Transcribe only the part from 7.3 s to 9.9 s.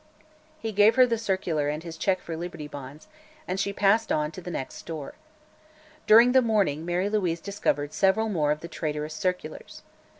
discovered several more of the traitorous circulars.